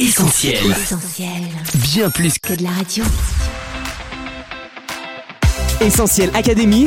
Essentiel. 0.00 0.70
Essentiel. 0.70 1.42
Bien 1.74 2.08
plus 2.10 2.38
que 2.38 2.48
Que 2.48 2.56
de 2.56 2.62
la 2.62 2.70
radio. 2.70 3.04
Essentiel 5.80 6.30
Académie. 6.34 6.86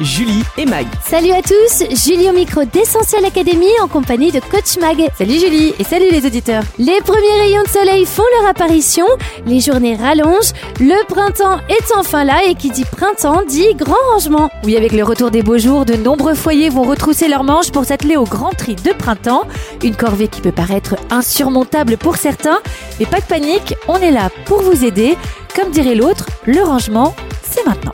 Julie 0.00 0.42
et 0.58 0.66
Mag. 0.66 0.86
Salut 1.02 1.32
à 1.32 1.40
tous, 1.40 1.84
Julie 2.04 2.28
au 2.28 2.32
micro 2.32 2.64
d'Essentiel 2.64 3.24
Academy 3.24 3.68
en 3.82 3.88
compagnie 3.88 4.30
de 4.30 4.40
Coach 4.40 4.76
Mag. 4.78 5.08
Salut 5.16 5.38
Julie 5.38 5.74
et 5.78 5.84
salut 5.84 6.10
les 6.10 6.26
auditeurs. 6.26 6.62
Les 6.78 7.00
premiers 7.00 7.40
rayons 7.40 7.62
de 7.62 7.68
soleil 7.68 8.04
font 8.04 8.24
leur 8.38 8.50
apparition, 8.50 9.06
les 9.46 9.60
journées 9.60 9.96
rallongent, 9.96 10.52
le 10.80 11.02
printemps 11.06 11.60
est 11.70 11.96
enfin 11.96 12.24
là 12.24 12.42
et 12.46 12.54
qui 12.54 12.70
dit 12.70 12.84
printemps 12.84 13.42
dit 13.48 13.74
grand 13.74 13.96
rangement. 14.12 14.50
Oui, 14.64 14.76
avec 14.76 14.92
le 14.92 15.02
retour 15.02 15.30
des 15.30 15.42
beaux 15.42 15.58
jours, 15.58 15.86
de 15.86 15.94
nombreux 15.94 16.34
foyers 16.34 16.68
vont 16.68 16.82
retrousser 16.82 17.26
leurs 17.28 17.44
manches 17.44 17.72
pour 17.72 17.86
s'atteler 17.86 18.16
au 18.18 18.24
grand 18.24 18.50
tri 18.50 18.74
de 18.74 18.92
printemps. 18.92 19.44
Une 19.82 19.96
corvée 19.96 20.28
qui 20.28 20.42
peut 20.42 20.52
paraître 20.52 20.96
insurmontable 21.10 21.96
pour 21.96 22.16
certains, 22.16 22.60
mais 22.98 23.06
pas 23.06 23.20
de 23.20 23.26
panique, 23.26 23.74
on 23.88 23.96
est 23.96 24.10
là 24.10 24.28
pour 24.44 24.60
vous 24.60 24.84
aider. 24.84 25.16
Comme 25.56 25.70
dirait 25.70 25.94
l'autre, 25.94 26.26
le 26.44 26.62
rangement, 26.62 27.14
c'est 27.50 27.66
maintenant. 27.66 27.92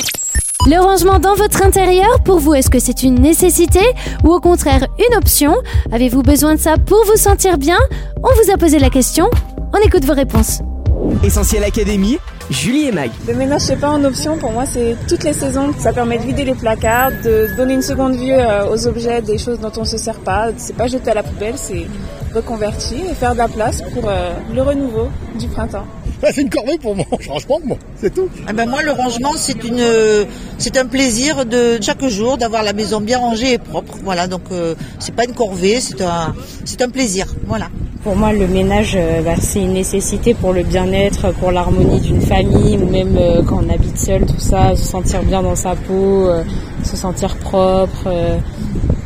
Le 0.68 0.80
rangement 0.80 1.20
dans 1.20 1.36
votre 1.36 1.62
intérieur, 1.62 2.20
pour 2.24 2.40
vous, 2.40 2.52
est-ce 2.54 2.70
que 2.70 2.80
c'est 2.80 3.04
une 3.04 3.20
nécessité 3.20 3.78
ou 4.24 4.32
au 4.32 4.40
contraire 4.40 4.88
une 4.98 5.16
option? 5.16 5.54
Avez-vous 5.92 6.22
besoin 6.22 6.56
de 6.56 6.60
ça 6.60 6.74
pour 6.76 7.04
vous 7.06 7.16
sentir 7.16 7.56
bien? 7.56 7.78
On 8.16 8.28
vous 8.34 8.50
a 8.52 8.56
posé 8.56 8.80
la 8.80 8.90
question, 8.90 9.30
on 9.72 9.78
écoute 9.86 10.04
vos 10.04 10.14
réponses. 10.14 10.62
Essentiel 11.22 11.62
Académie. 11.62 12.18
Julie 12.50 12.88
et 12.88 12.92
Mag. 12.92 13.10
Le 13.28 13.34
ménage, 13.34 13.60
c'est 13.62 13.76
pas 13.76 13.90
en 13.90 14.02
option. 14.04 14.38
Pour 14.38 14.50
moi, 14.50 14.66
c'est 14.66 14.96
toutes 15.08 15.22
les 15.22 15.32
saisons. 15.32 15.72
Ça 15.78 15.92
permet 15.92 16.18
de 16.18 16.24
vider 16.24 16.44
les 16.44 16.54
placards, 16.54 17.10
de 17.24 17.48
donner 17.56 17.74
une 17.74 17.82
seconde 17.82 18.14
vue 18.14 18.32
euh, 18.32 18.68
aux 18.68 18.86
objets, 18.88 19.22
des 19.22 19.38
choses 19.38 19.60
dont 19.60 19.72
on 19.76 19.84
se 19.84 19.96
sert 19.96 20.18
pas. 20.18 20.48
C'est 20.56 20.76
pas 20.76 20.88
jeter 20.88 21.10
à 21.10 21.14
la 21.14 21.22
poubelle, 21.22 21.54
c'est 21.56 21.86
reconvertir 22.34 22.98
et 23.08 23.14
faire 23.14 23.32
de 23.32 23.38
la 23.38 23.48
place 23.48 23.82
pour 23.94 24.08
euh, 24.08 24.32
le 24.52 24.62
renouveau 24.62 25.08
du 25.38 25.48
printemps. 25.48 25.86
C'est 26.22 26.42
une 26.42 26.50
corvée 26.50 26.78
pour 26.78 26.96
moi, 26.96 27.06
franchement, 27.20 27.60
moi, 27.64 27.76
c'est 28.00 28.12
tout. 28.14 28.28
Ah 28.46 28.52
ben 28.52 28.68
moi, 28.68 28.82
le 28.82 28.92
rangement, 28.92 29.32
c'est 29.36 29.62
une, 29.64 29.80
euh, 29.80 30.24
c'est 30.58 30.76
un 30.76 30.86
plaisir 30.86 31.44
de 31.44 31.78
chaque 31.80 32.04
jour 32.06 32.36
d'avoir 32.38 32.62
la 32.62 32.72
maison 32.72 33.00
bien 33.00 33.18
rangée 33.18 33.52
et 33.52 33.58
propre. 33.58 33.94
Voilà, 34.02 34.26
donc 34.26 34.42
euh, 34.50 34.74
c'est 34.98 35.14
pas 35.14 35.24
une 35.24 35.34
corvée, 35.34 35.80
c'est 35.80 36.00
un, 36.00 36.34
c'est 36.64 36.80
un 36.82 36.88
plaisir. 36.88 37.26
Voilà. 37.46 37.68
Pour 38.02 38.14
moi, 38.14 38.32
le 38.32 38.46
ménage, 38.46 38.94
euh, 38.96 39.20
bah, 39.22 39.34
c'est 39.40 39.60
une 39.60 39.72
nécessité 39.72 40.32
pour 40.32 40.52
le 40.52 40.62
bien-être, 40.62 41.32
pour 41.34 41.50
l'harmonie 41.50 42.00
d'une 42.00 42.20
famille, 42.20 42.78
ou 42.78 42.88
même 42.88 43.16
euh, 43.18 43.42
quand 43.42 43.60
on 43.66 43.68
habite 43.68 43.98
seul, 43.98 44.24
tout 44.24 44.38
ça, 44.38 44.76
se 44.76 44.84
sentir 44.84 45.22
bien 45.24 45.42
dans 45.42 45.56
sa 45.56 45.74
peau, 45.74 46.28
euh, 46.28 46.44
se 46.84 46.96
sentir 46.96 47.36
propre. 47.36 48.08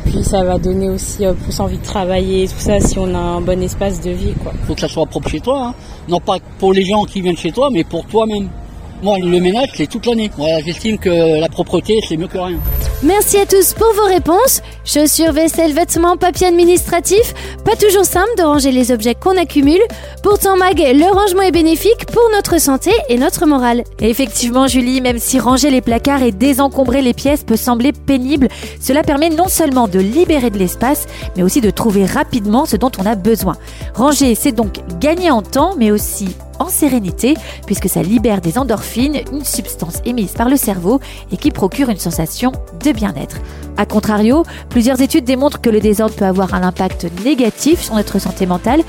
Puis 0.05 0.23
ça 0.23 0.43
va 0.43 0.57
donner 0.57 0.89
aussi 0.89 1.25
euh, 1.25 1.33
plus 1.33 1.59
envie 1.59 1.77
de 1.77 1.83
travailler, 1.83 2.47
tout 2.47 2.59
ça, 2.59 2.79
si 2.79 2.97
on 2.99 3.13
a 3.15 3.17
un 3.17 3.41
bon 3.41 3.61
espace 3.61 4.01
de 4.01 4.11
vie, 4.11 4.33
quoi. 4.43 4.51
faut 4.67 4.73
que 4.75 4.81
ça 4.81 4.87
soit 4.87 5.05
propre 5.05 5.29
chez 5.29 5.39
toi. 5.39 5.67
hein. 5.67 5.73
Non 6.07 6.19
pas 6.19 6.37
pour 6.59 6.73
les 6.73 6.83
gens 6.83 7.03
qui 7.03 7.21
viennent 7.21 7.37
chez 7.37 7.51
toi, 7.51 7.69
mais 7.71 7.83
pour 7.83 8.05
toi-même. 8.05 8.49
Moi, 9.03 9.17
le 9.19 9.39
ménage, 9.39 9.69
c'est 9.73 9.87
toute 9.87 10.05
l'année. 10.05 10.29
J'estime 10.63 10.99
que 10.99 11.39
la 11.39 11.49
propreté, 11.49 11.97
c'est 12.07 12.17
mieux 12.17 12.27
que 12.27 12.37
rien. 12.37 12.59
Merci 13.03 13.37
à 13.37 13.47
tous 13.47 13.73
pour 13.73 13.91
vos 13.93 14.05
réponses. 14.05 14.61
Chaussures, 14.85 15.31
vaisselle, 15.31 15.73
vêtements, 15.73 16.17
papier 16.17 16.45
administratif. 16.45 17.33
Pas 17.65 17.75
toujours 17.75 18.05
simple 18.05 18.29
de 18.37 18.43
ranger 18.43 18.71
les 18.71 18.91
objets 18.91 19.15
qu'on 19.15 19.37
accumule. 19.37 19.81
Pourtant, 20.21 20.55
Mag, 20.55 20.77
le 20.77 21.11
rangement 21.11 21.41
est 21.41 21.51
bénéfique 21.51 22.05
pour 22.05 22.21
notre 22.31 22.61
santé 22.61 22.91
et 23.09 23.17
notre 23.17 23.47
morale. 23.47 23.83
Effectivement, 23.99 24.67
Julie, 24.67 25.01
même 25.01 25.17
si 25.17 25.39
ranger 25.39 25.71
les 25.71 25.81
placards 25.81 26.21
et 26.21 26.31
désencombrer 26.31 27.01
les 27.01 27.15
pièces 27.15 27.43
peut 27.43 27.57
sembler 27.57 27.91
pénible, 27.91 28.49
cela 28.79 29.01
permet 29.01 29.31
non 29.31 29.47
seulement 29.47 29.87
de 29.87 29.97
libérer 29.97 30.51
de 30.51 30.59
l'espace, 30.59 31.07
mais 31.35 31.41
aussi 31.41 31.59
de 31.59 31.71
trouver 31.71 32.05
rapidement 32.05 32.67
ce 32.67 32.75
dont 32.75 32.91
on 32.99 33.07
a 33.07 33.15
besoin. 33.15 33.57
Ranger, 33.95 34.35
c'est 34.35 34.51
donc 34.51 34.75
gagner 34.99 35.31
en 35.31 35.41
temps, 35.41 35.73
mais 35.75 35.89
aussi 35.89 36.35
en 36.59 36.69
sérénité, 36.69 37.35
puisque 37.65 37.89
ça 37.89 38.01
libère 38.01 38.41
des 38.41 38.57
endorphines, 38.57 39.21
une 39.31 39.45
substance 39.45 40.01
émise 40.05 40.33
par 40.33 40.49
le 40.49 40.57
cerveau 40.57 40.99
et 41.31 41.37
qui 41.37 41.51
procure 41.51 41.89
une 41.89 41.97
sensation 41.97 42.51
de 42.83 42.91
bien-être. 42.91 43.37
A 43.77 43.85
contrario, 43.85 44.43
plusieurs 44.69 45.01
études 45.01 45.23
démontrent 45.23 45.61
que 45.61 45.69
le 45.69 45.79
désordre 45.79 46.15
peut 46.15 46.25
avoir 46.25 46.53
un 46.53 46.61
impact 46.61 47.07
négatif 47.23 47.81
sur 47.81 47.95
notre 47.95 48.19
santé 48.19 48.45
mentale. 48.45 48.81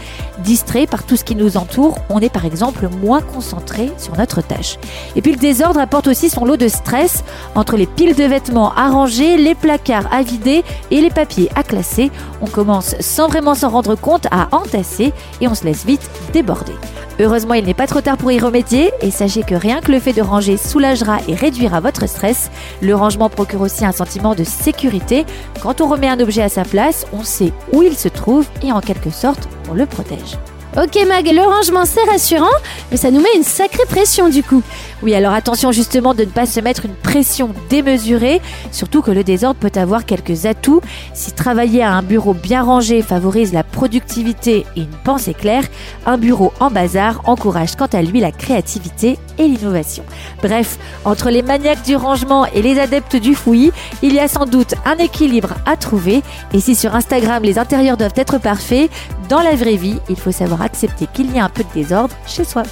Distrait 0.44 0.86
par 0.86 1.04
tout 1.04 1.16
ce 1.16 1.25
qui 1.25 1.36
nous 1.36 1.56
entoure, 1.56 1.97
on 2.10 2.20
est 2.20 2.32
par 2.32 2.44
exemple 2.44 2.88
moins 3.00 3.20
concentré 3.20 3.91
sur 3.97 4.16
notre 4.16 4.42
tâche. 4.42 4.78
Et 5.16 5.22
puis 5.22 5.32
le 5.32 5.38
désordre 5.38 5.81
apporte 5.81 6.09
aussi 6.09 6.28
son 6.28 6.44
lot 6.44 6.56
de 6.56 6.69
stress 6.69 7.25
entre 7.54 7.76
les 7.76 7.86
piles 7.86 8.15
de 8.15 8.25
vêtements 8.25 8.75
à 8.75 8.91
ranger, 8.91 9.36
les 9.36 9.54
placards 9.54 10.12
à 10.12 10.22
vider 10.22 10.65
et 10.91 11.00
les 11.00 11.10
papiers 11.10 11.48
à 11.54 11.62
classer. 11.62 12.10
On 12.41 12.47
commence 12.47 12.94
sans 13.00 13.28
vraiment 13.28 13.54
s'en 13.54 13.70
rendre 13.70 13.94
compte 13.94 14.26
à 14.31 14.48
entasser 14.54 15.12
et 15.41 15.48
on 15.48 15.54
se 15.54 15.65
laisse 15.65 15.86
vite 15.86 16.10
déborder. 16.32 16.75
Heureusement, 17.22 17.55
il 17.55 17.65
n'est 17.65 17.72
pas 17.72 17.87
trop 17.87 18.00
tard 18.00 18.16
pour 18.16 18.33
y 18.33 18.41
remédier 18.41 18.91
et 19.00 19.12
sachez 19.12 19.44
que 19.44 19.55
rien 19.55 19.81
que 19.81 19.93
le 19.93 20.00
fait 20.00 20.12
de 20.12 20.21
ranger 20.21 20.56
soulagera 20.56 21.19
et 21.28 21.37
réduira 21.37 21.78
votre 21.78 22.09
stress. 22.09 22.50
Le 22.81 22.97
rangement 22.97 23.31
procure 23.31 23.60
aussi 23.60 23.84
un 23.84 23.93
sentiment 23.93 24.34
de 24.34 24.43
sécurité. 24.43 25.25
Quand 25.62 25.81
on 25.81 25.87
remet 25.87 26.09
un 26.09 26.19
objet 26.19 26.43
à 26.43 26.49
sa 26.49 26.65
place, 26.65 27.06
on 27.12 27.22
sait 27.22 27.53
où 27.72 27.83
il 27.84 27.97
se 27.97 28.09
trouve 28.09 28.49
et 28.65 28.72
en 28.72 28.81
quelque 28.81 29.10
sorte, 29.10 29.49
on 29.71 29.75
le 29.75 29.87
protège. 29.87 30.37
Ok 30.75 30.99
Mag, 31.06 31.27
le 31.27 31.43
rangement 31.43 31.84
c'est 31.84 32.03
rassurant, 32.05 32.47
mais 32.91 32.97
ça 32.97 33.10
nous 33.10 33.21
met 33.21 33.37
une 33.37 33.43
sacrée 33.43 33.84
pression 33.87 34.31
du 34.31 34.43
coup. 34.43 34.62
Oui, 35.03 35.15
alors 35.15 35.34
attention 35.34 35.71
justement 35.71 36.15
de 36.15 36.25
ne 36.25 36.31
pas 36.31 36.47
se 36.47 36.60
mettre 36.60 36.87
une 36.87 36.94
pression 36.94 37.50
démesurée, 37.69 38.41
surtout 38.71 39.03
que 39.03 39.10
le 39.10 39.22
désordre 39.22 39.60
peut 39.60 39.78
avoir 39.78 40.06
quelques 40.06 40.47
atouts. 40.47 40.81
Si 41.12 41.33
travailler 41.33 41.83
à 41.83 41.93
un 41.93 42.03
bureau 42.03 42.33
bien 42.33 42.62
rangé 42.62 43.03
favorise 43.03 43.53
la 43.53 43.65
productivité 43.65 44.65
et 44.75 44.81
une 44.81 44.97
pensée 45.05 45.34
claire, 45.34 45.65
un 46.06 46.16
bureau 46.16 46.55
en 46.59 46.71
bazar 46.71 47.21
encourage 47.27 47.77
quant 47.77 47.89
à 47.93 48.00
lui 48.00 48.21
la 48.21 48.33
créativité 48.33 49.19
et 49.37 49.49
l'innovation. 49.49 50.04
Bref, 50.43 50.78
entre 51.04 51.28
les 51.28 51.43
maniaques 51.43 51.83
du 51.83 51.97
rangement 51.97 52.47
et 52.47 52.62
les 52.62 52.78
adeptes 52.78 53.16
du 53.16 53.34
fouillis, 53.34 53.72
il 54.03 54.15
y 54.15 54.21
a 54.21 54.28
sans 54.28 54.47
doute 54.47 54.75
un 54.87 54.97
équilibre 54.97 55.50
à 55.66 55.77
trouver. 55.77 56.22
Et 56.54 56.60
si 56.60 56.75
sur 56.75 56.94
Instagram 56.94 57.43
les 57.43 57.59
intérieurs 57.59 57.99
doivent 57.99 58.12
être 58.16 58.39
parfaits, 58.39 58.91
dans 59.28 59.41
la 59.41 59.54
vraie 59.54 59.77
vie, 59.77 59.99
il 60.09 60.16
faut 60.16 60.33
savoir 60.33 60.61
accepter 60.62 61.06
qu'il 61.12 61.34
y 61.34 61.38
a 61.38 61.44
un 61.44 61.48
peu 61.48 61.62
de 61.62 61.72
désordre 61.74 62.14
chez 62.26 62.44
soi. 62.44 62.62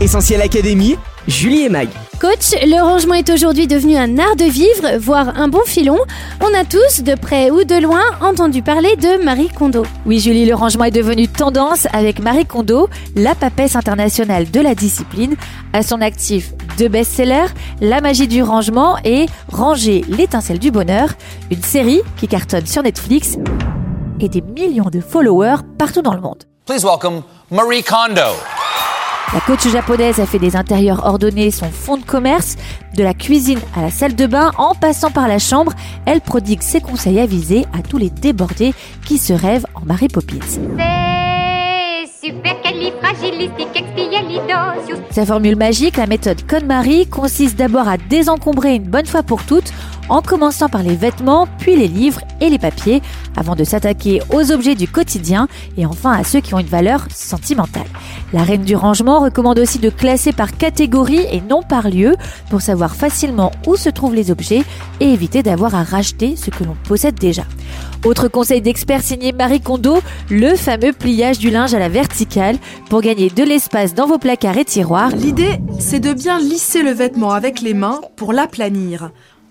Essentiel 0.00 0.40
Académie. 0.42 0.96
Julie 1.28 1.64
et 1.64 1.68
Mag. 1.68 1.88
Coach, 2.20 2.54
le 2.62 2.82
rangement 2.82 3.12
est 3.12 3.28
aujourd'hui 3.28 3.66
devenu 3.66 3.96
un 3.96 4.18
art 4.18 4.34
de 4.34 4.44
vivre, 4.44 4.98
voire 4.98 5.38
un 5.38 5.48
bon 5.48 5.60
filon. 5.66 5.98
On 6.40 6.58
a 6.58 6.64
tous, 6.64 7.02
de 7.02 7.14
près 7.14 7.50
ou 7.50 7.64
de 7.64 7.74
loin, 7.80 8.00
entendu 8.22 8.62
parler 8.62 8.96
de 8.96 9.22
Marie 9.22 9.50
Kondo. 9.50 9.84
Oui, 10.06 10.20
Julie, 10.20 10.46
le 10.46 10.54
rangement 10.54 10.84
est 10.84 10.90
devenu 10.90 11.28
tendance 11.28 11.86
avec 11.92 12.20
Marie 12.20 12.46
Kondo, 12.46 12.88
la 13.14 13.34
papesse 13.34 13.76
internationale 13.76 14.50
de 14.50 14.60
la 14.60 14.74
discipline. 14.74 15.36
À 15.74 15.82
son 15.82 16.00
actif, 16.00 16.54
deux 16.78 16.88
best-sellers, 16.88 17.52
La 17.82 18.00
magie 18.00 18.26
du 18.26 18.42
rangement 18.42 18.96
et 19.04 19.26
Ranger 19.52 20.02
l'étincelle 20.08 20.58
du 20.58 20.70
bonheur, 20.70 21.10
une 21.50 21.62
série 21.62 22.00
qui 22.16 22.26
cartonne 22.26 22.66
sur 22.66 22.82
Netflix 22.82 23.36
et 24.18 24.30
des 24.30 24.40
millions 24.40 24.90
de 24.90 25.00
followers 25.00 25.62
partout 25.76 26.02
dans 26.02 26.14
le 26.14 26.22
monde. 26.22 26.44
Please 26.68 26.84
welcome 26.84 27.22
Marie 27.50 27.82
Kondo. 27.82 28.36
La 29.32 29.40
coach 29.46 29.66
japonaise 29.68 30.20
a 30.20 30.26
fait 30.26 30.38
des 30.38 30.54
intérieurs 30.54 31.06
ordonnés 31.06 31.50
son 31.50 31.70
fonds 31.70 31.96
de 31.96 32.04
commerce, 32.04 32.56
de 32.94 33.02
la 33.02 33.14
cuisine 33.14 33.58
à 33.74 33.80
la 33.80 33.90
salle 33.90 34.14
de 34.14 34.26
bain, 34.26 34.50
en 34.58 34.74
passant 34.74 35.10
par 35.10 35.28
la 35.28 35.38
chambre, 35.38 35.72
elle 36.04 36.20
prodigue 36.20 36.60
ses 36.60 36.82
conseils 36.82 37.20
avisés 37.20 37.64
à 37.72 37.80
tous 37.80 37.96
les 37.96 38.10
débordés 38.10 38.74
qui 39.06 39.16
se 39.16 39.32
rêvent 39.32 39.64
en 39.74 39.80
Mary 39.86 40.08
Poppins. 40.08 40.44
C'est 40.44 42.26
supercalifragilisticexpialidocious. 42.26 42.97
Sa 45.10 45.26
formule 45.26 45.56
magique, 45.56 45.96
la 45.96 46.06
méthode 46.06 46.46
KonMari, 46.46 47.06
consiste 47.06 47.56
d'abord 47.56 47.88
à 47.88 47.96
désencombrer 47.96 48.74
une 48.74 48.84
bonne 48.84 49.06
fois 49.06 49.22
pour 49.22 49.44
toutes, 49.44 49.72
en 50.08 50.22
commençant 50.22 50.68
par 50.68 50.82
les 50.82 50.94
vêtements, 50.94 51.46
puis 51.58 51.76
les 51.76 51.88
livres 51.88 52.20
et 52.40 52.48
les 52.48 52.58
papiers, 52.58 53.02
avant 53.36 53.54
de 53.54 53.64
s'attaquer 53.64 54.22
aux 54.32 54.52
objets 54.52 54.74
du 54.74 54.88
quotidien 54.88 55.48
et 55.76 55.86
enfin 55.86 56.12
à 56.12 56.24
ceux 56.24 56.40
qui 56.40 56.54
ont 56.54 56.58
une 56.58 56.66
valeur 56.66 57.06
sentimentale. 57.10 57.86
La 58.32 58.42
reine 58.42 58.62
du 58.62 58.76
rangement 58.76 59.20
recommande 59.20 59.58
aussi 59.58 59.78
de 59.78 59.90
classer 59.90 60.32
par 60.32 60.56
catégorie 60.56 61.26
et 61.30 61.40
non 61.40 61.62
par 61.62 61.88
lieu 61.88 62.16
pour 62.50 62.60
savoir 62.60 62.94
facilement 62.94 63.52
où 63.66 63.76
se 63.76 63.88
trouvent 63.88 64.14
les 64.14 64.30
objets 64.30 64.62
et 65.00 65.12
éviter 65.12 65.42
d'avoir 65.42 65.74
à 65.74 65.82
racheter 65.82 66.36
ce 66.36 66.50
que 66.50 66.64
l'on 66.64 66.76
possède 66.84 67.16
déjà. 67.16 67.42
Autre 68.04 68.28
conseil 68.28 68.60
d'expert 68.60 69.02
signé 69.02 69.32
Marie 69.32 69.60
Kondo, 69.60 69.98
le 70.30 70.54
fameux 70.54 70.92
pliage 70.92 71.38
du 71.38 71.50
linge 71.50 71.74
à 71.74 71.78
la 71.78 71.88
verticale 71.88 72.56
pour 72.88 73.00
gagner 73.00 73.28
de 73.28 73.42
l'espace 73.42 73.94
dans 73.94 74.06
vos 74.06 74.18
placards 74.18 74.56
et 74.56 74.64
tiroirs. 74.64 75.10
L'idée, 75.10 75.58
c'est 75.80 76.00
de 76.00 76.12
bien 76.12 76.38
lisser 76.38 76.82
le 76.82 76.92
vêtement 76.92 77.32
avec 77.32 77.60
les 77.60 77.74
mains 77.74 78.00
pour 78.16 78.32
l'aplanir. 78.32 79.10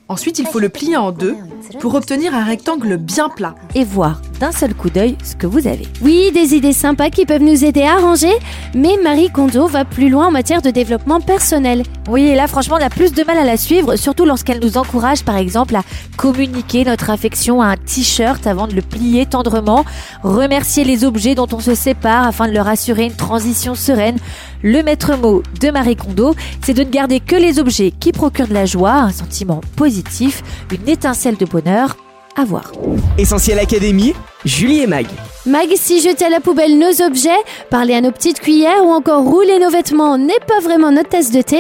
Ensuite, 0.10 0.40
il 0.40 0.46
faut 0.46 0.60
le 0.60 0.70
plier 0.70 0.96
en 0.96 1.12
deux 1.12 1.36
pour 1.82 1.96
obtenir 1.96 2.34
un 2.34 2.46
rectangle 2.46 2.96
bien 2.96 3.28
plat. 3.28 3.56
Et 3.76 3.84
voir 3.84 4.22
d'un 4.40 4.54
seul 4.54 4.74
coup 4.74 4.90
d'œil 4.90 5.18
ce 5.24 5.36
que 5.36 5.48
vous 5.48 5.68
avez. 5.68 5.86
Oui, 6.02 6.32
des 6.34 6.54
idées 6.56 6.72
sympas 6.72 7.10
qui 7.10 7.26
peuvent 7.26 7.42
nous 7.42 7.66
aider 7.66 7.84
à 7.84 7.98
ranger, 7.98 8.32
mais 8.74 8.98
Marie 9.04 9.30
Kondo 9.30 9.68
va 9.68 9.84
plus 9.84 10.10
loin 10.10 10.28
en 10.28 10.32
matière 10.32 10.62
de 10.62 10.70
développement 10.70 11.20
personnel. 11.20 11.84
Oui, 12.08 12.24
et 12.28 12.36
là 12.36 12.48
franchement, 12.48 12.78
on 12.80 12.86
a 12.86 12.90
plus 12.90 13.12
de 13.12 13.24
mal 13.24 13.38
à 13.38 13.44
la 13.44 13.58
suivre, 13.58 13.98
surtout 13.98 14.26
lorsqu'elle 14.26 14.60
nous 14.64 14.78
encourage 14.78 15.26
par 15.26 15.36
exemple 15.36 15.76
à 15.76 15.82
communiquer 16.16 16.86
notre 16.86 17.10
affection 17.10 17.62
à 17.62 17.68
un 17.68 17.78
t-shirt 17.78 18.48
avant 18.48 18.68
de 18.68 18.76
le 18.76 18.82
plier 18.82 19.26
tendrement, 19.26 19.84
remercier 20.24 20.86
les 20.86 21.04
objets 21.04 21.36
dont 21.36 21.48
on 21.52 21.60
se 21.60 21.76
sépare 21.76 22.28
afin 22.28 22.48
de 22.48 22.54
leur 22.54 22.68
assurer 22.68 23.06
une 23.06 23.16
transition 23.16 23.76
sereine. 23.76 24.18
Le 24.64 24.82
maître 24.82 25.16
mot 25.18 25.44
de 25.62 25.70
Marie 25.70 25.96
Kondo, 25.96 26.34
c'est 26.64 26.74
de 26.74 26.84
ne 26.84 26.90
garder 26.90 27.20
que 27.20 27.36
les 27.36 27.60
objets 27.60 27.92
qui 27.92 28.12
procurent 28.12 28.48
de 28.48 28.54
la 28.54 28.66
joie, 28.66 28.94
un 28.94 29.12
sentiment 29.12 29.62
positif, 29.76 30.44
une 30.72 30.90
étincelle 30.90 31.38
de 31.38 31.46
bonheur 31.46 31.96
à 32.36 32.44
voir. 32.46 32.72
Essentiel 33.18 33.60
Académie, 33.60 34.14
Julie 34.48 34.80
et 34.80 34.88
Mag. 34.88 35.06
Mag, 35.46 35.68
si 35.76 36.00
jeter 36.00 36.24
à 36.24 36.30
la 36.30 36.40
poubelle 36.40 36.80
nos 36.80 37.02
objets, 37.06 37.30
parler 37.70 37.94
à 37.94 38.00
nos 38.00 38.12
petites 38.12 38.40
cuillères 38.40 38.86
ou 38.86 38.92
encore 38.92 39.24
rouler 39.24 39.60
nos 39.60 39.70
vêtements 39.70 40.18
n'est 40.18 40.40
pas 40.48 40.62
vraiment 40.62 40.90
notre 40.90 41.10
tasse 41.10 41.32
de 41.32 41.42
thé, 41.42 41.60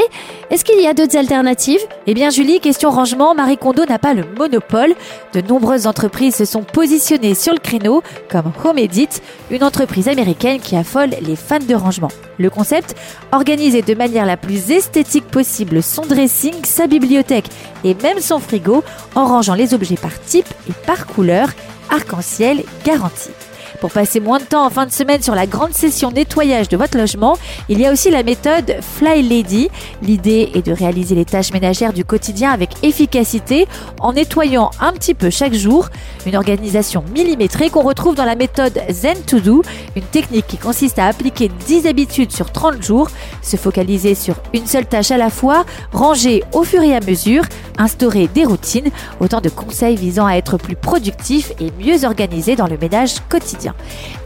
est-ce 0.49 0.63
qu'il 0.63 0.79
y 0.81 0.87
a 0.87 0.93
d'autres 0.93 1.17
alternatives? 1.17 1.81
Eh 2.05 2.13
bien 2.13 2.29
Julie, 2.29 2.61
question 2.61 2.89
rangement, 2.89 3.35
Marie 3.35 3.57
Kondo 3.57 3.83
n'a 3.85 3.99
pas 3.99 4.13
le 4.13 4.23
monopole. 4.37 4.95
De 5.33 5.41
nombreuses 5.41 5.85
entreprises 5.85 6.35
se 6.35 6.45
sont 6.45 6.63
positionnées 6.63 7.35
sur 7.35 7.51
le 7.51 7.59
créneau, 7.59 8.03
comme 8.29 8.53
Home 8.63 8.77
Edit, 8.77 9.09
une 9.51 9.65
entreprise 9.65 10.07
américaine 10.07 10.61
qui 10.61 10.77
affole 10.77 11.09
les 11.21 11.35
fans 11.35 11.59
de 11.59 11.75
rangement. 11.75 12.11
Le 12.39 12.49
concept 12.49 12.95
Organiser 13.33 13.81
de 13.81 13.95
manière 13.95 14.25
la 14.25 14.37
plus 14.37 14.71
esthétique 14.71 15.27
possible 15.27 15.83
son 15.83 16.03
dressing, 16.03 16.53
sa 16.63 16.87
bibliothèque 16.87 17.49
et 17.83 17.95
même 18.01 18.21
son 18.21 18.39
frigo 18.39 18.85
en 19.15 19.25
rangeant 19.25 19.55
les 19.55 19.73
objets 19.73 19.97
par 19.97 20.21
type 20.21 20.47
et 20.69 20.73
par 20.85 21.05
couleur, 21.05 21.49
arc-en-ciel 21.89 22.63
garanti. 22.83 23.46
Pour 23.81 23.91
passer 23.91 24.19
moins 24.19 24.39
de 24.39 24.43
temps 24.43 24.65
en 24.65 24.69
fin 24.69 24.85
de 24.85 24.91
semaine 24.91 25.21
sur 25.21 25.35
la 25.35 25.45
grande 25.45 25.73
session 25.73 26.11
nettoyage 26.11 26.69
de 26.69 26.77
votre 26.77 26.97
logement, 26.97 27.37
il 27.69 27.79
y 27.79 27.85
a 27.85 27.91
aussi 27.91 28.09
la 28.09 28.23
méthode 28.23 28.75
Fly 28.81 29.23
Lady. 29.23 29.69
L'idée 30.01 30.51
est 30.53 30.65
de 30.65 30.71
réaliser 30.71 31.15
les 31.15 31.25
tâches 31.25 31.51
ménagères 31.53 31.93
du 31.93 32.05
quotidien 32.05 32.51
avec 32.51 32.71
efficacité 32.83 33.67
en 33.99 34.13
nettoyant 34.13 34.71
un 34.79 34.93
petit 34.93 35.13
peu 35.13 35.29
chaque 35.29 35.53
jour. 35.53 35.89
Une 36.25 36.35
organisation 36.35 37.03
millimétrée 37.13 37.69
qu'on 37.69 37.83
retrouve 37.83 38.15
dans 38.15 38.25
la 38.25 38.35
méthode 38.35 38.79
Zen 38.89 39.17
to 39.25 39.39
Do, 39.39 39.61
une 39.95 40.03
technique 40.03 40.47
qui 40.47 40.57
consiste 40.57 40.99
à 40.99 41.07
appliquer 41.07 41.49
10 41.67 41.87
habitudes 41.87 42.31
sur 42.31 42.51
30 42.51 42.81
jours, 42.81 43.09
se 43.41 43.57
focaliser 43.57 44.15
sur 44.15 44.35
une 44.53 44.67
seule 44.67 44.85
tâche 44.85 45.11
à 45.11 45.17
la 45.17 45.29
fois, 45.29 45.65
ranger 45.93 46.43
au 46.53 46.63
fur 46.63 46.81
et 46.81 46.95
à 46.95 46.99
mesure, 46.99 47.43
instaurer 47.77 48.27
des 48.27 48.45
routines, 48.45 48.89
autant 49.19 49.41
de 49.41 49.49
conseils 49.49 49.95
visant 49.95 50.25
à 50.25 50.33
être 50.33 50.57
plus 50.57 50.75
productif 50.75 51.51
et 51.59 51.71
mieux 51.79 52.05
organisé 52.05 52.55
dans 52.55 52.67
le 52.67 52.77
ménage 52.77 53.15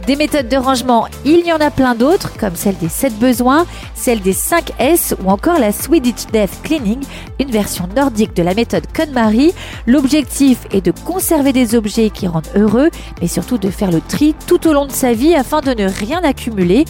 Des 0.06 0.16
méthodes 0.16 0.48
de 0.48 0.56
rangement, 0.56 1.06
il 1.24 1.46
y 1.46 1.52
en 1.52 1.58
a 1.58 1.70
plein 1.70 1.94
d'autres, 1.94 2.36
comme 2.36 2.56
celle 2.56 2.76
des 2.78 2.88
7 2.88 3.18
besoins, 3.18 3.66
celle 3.94 4.20
des 4.20 4.32
5 4.32 4.72
S 4.78 5.14
ou 5.24 5.30
encore 5.30 5.60
la 5.60 5.70
Swedish 5.72 6.26
Death 6.32 6.60
Cleaning, 6.62 7.00
une 7.38 7.50
version 7.50 7.88
nordique 7.94 8.34
de 8.34 8.42
la 8.42 8.54
méthode 8.54 8.84
KonMari. 8.92 9.52
L'objectif 9.86 10.58
est 10.72 10.84
de 10.84 10.92
conserver 11.04 11.52
des 11.52 11.74
objets 11.74 12.10
qui 12.10 12.26
rendent 12.26 12.50
heureux, 12.56 12.90
mais 13.20 13.28
surtout 13.28 13.58
de 13.58 13.70
faire 13.70 13.92
le 13.92 14.00
tri 14.00 14.34
tout 14.46 14.66
au 14.66 14.72
long 14.72 14.86
de 14.86 14.92
sa 14.92 15.12
vie 15.12 15.34
afin 15.34 15.60
de 15.60 15.70
ne 15.70 15.88
rien 15.88 16.20
accumuler. 16.24 16.84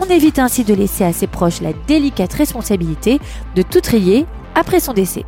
On 0.00 0.04
évite 0.04 0.38
ainsi 0.38 0.64
de 0.64 0.74
laisser 0.74 1.04
à 1.04 1.12
ses 1.12 1.26
proches 1.26 1.60
la 1.60 1.72
délicate 1.86 2.34
responsabilité 2.34 3.18
de 3.54 3.62
tout 3.62 3.80
trier 3.80 4.26
après 4.54 4.80
son 4.80 4.92
décès. 4.92 5.24